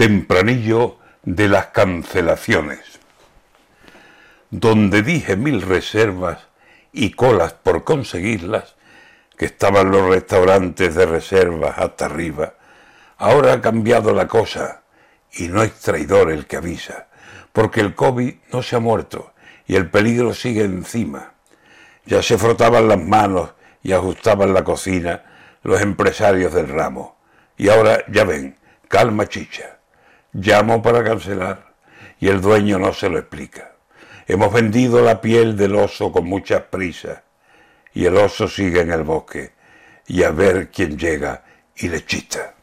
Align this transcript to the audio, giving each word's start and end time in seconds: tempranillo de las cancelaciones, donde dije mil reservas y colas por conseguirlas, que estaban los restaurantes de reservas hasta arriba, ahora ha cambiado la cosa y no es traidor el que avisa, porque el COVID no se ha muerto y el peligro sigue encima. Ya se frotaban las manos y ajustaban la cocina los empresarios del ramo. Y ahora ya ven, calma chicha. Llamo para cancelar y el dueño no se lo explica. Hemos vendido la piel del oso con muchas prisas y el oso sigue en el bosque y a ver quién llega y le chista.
tempranillo 0.00 0.96
de 1.24 1.46
las 1.46 1.66
cancelaciones, 1.66 2.80
donde 4.48 5.02
dije 5.02 5.36
mil 5.36 5.60
reservas 5.60 6.38
y 6.90 7.10
colas 7.10 7.52
por 7.52 7.84
conseguirlas, 7.84 8.76
que 9.36 9.44
estaban 9.44 9.90
los 9.90 10.08
restaurantes 10.08 10.94
de 10.94 11.04
reservas 11.04 11.76
hasta 11.76 12.06
arriba, 12.06 12.54
ahora 13.18 13.52
ha 13.52 13.60
cambiado 13.60 14.14
la 14.14 14.26
cosa 14.26 14.84
y 15.34 15.48
no 15.48 15.62
es 15.62 15.74
traidor 15.74 16.30
el 16.30 16.46
que 16.46 16.56
avisa, 16.56 17.08
porque 17.52 17.82
el 17.82 17.94
COVID 17.94 18.36
no 18.54 18.62
se 18.62 18.76
ha 18.76 18.80
muerto 18.80 19.34
y 19.66 19.76
el 19.76 19.90
peligro 19.90 20.32
sigue 20.32 20.64
encima. 20.64 21.34
Ya 22.06 22.22
se 22.22 22.38
frotaban 22.38 22.88
las 22.88 23.04
manos 23.04 23.50
y 23.82 23.92
ajustaban 23.92 24.54
la 24.54 24.64
cocina 24.64 25.24
los 25.62 25.78
empresarios 25.82 26.54
del 26.54 26.68
ramo. 26.68 27.18
Y 27.58 27.68
ahora 27.68 28.02
ya 28.10 28.24
ven, 28.24 28.56
calma 28.88 29.26
chicha. 29.26 29.76
Llamo 30.32 30.80
para 30.80 31.02
cancelar 31.02 31.74
y 32.20 32.28
el 32.28 32.40
dueño 32.40 32.78
no 32.78 32.92
se 32.92 33.08
lo 33.08 33.18
explica. 33.18 33.72
Hemos 34.28 34.52
vendido 34.52 35.02
la 35.02 35.20
piel 35.20 35.56
del 35.56 35.74
oso 35.74 36.12
con 36.12 36.24
muchas 36.26 36.62
prisas 36.62 37.22
y 37.92 38.04
el 38.04 38.16
oso 38.16 38.46
sigue 38.46 38.82
en 38.82 38.92
el 38.92 39.02
bosque 39.02 39.52
y 40.06 40.22
a 40.22 40.30
ver 40.30 40.70
quién 40.70 40.96
llega 40.96 41.42
y 41.76 41.88
le 41.88 42.04
chista. 42.04 42.54